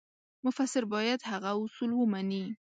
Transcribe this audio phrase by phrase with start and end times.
[0.45, 2.43] مفسر باید هغه اصول ومني.